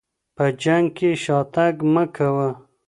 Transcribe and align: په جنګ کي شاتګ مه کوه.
په 0.35 0.45
جنګ 0.61 0.85
کي 0.97 1.09
شاتګ 1.23 1.75
مه 1.93 2.03
کوه. 2.15 2.49